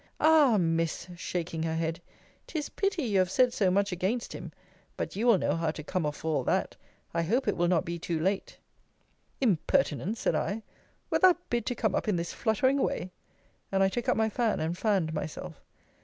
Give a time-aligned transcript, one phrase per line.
[0.19, 0.57] Ah!
[0.59, 2.01] Miss, shaking her head,
[2.47, 4.51] 'tis pity you have said so much against him!
[4.97, 6.75] but you will know how to come off for all that!
[7.13, 8.57] I hope it will not be too late!
[9.41, 10.19] Impertinence!
[10.19, 10.63] said I
[11.11, 13.11] Wert thou bid to come up in this fluttering way?
[13.71, 15.61] and I took up my fan, and fanned myself.